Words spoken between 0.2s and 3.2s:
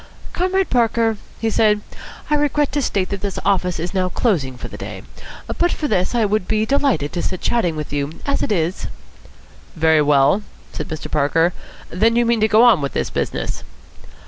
"Comrade Parker," he said, "I regret to state